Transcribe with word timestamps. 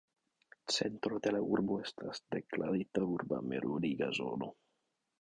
Centro 0.75 1.19
de 1.27 1.33
la 1.35 1.41
urbo 1.57 1.77
estas 1.83 2.23
deklarita 2.39 3.07
urba 3.13 3.43
memoriga 3.55 4.13
zono. 4.23 4.55